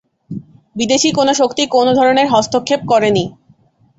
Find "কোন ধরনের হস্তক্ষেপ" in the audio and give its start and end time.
1.67-2.81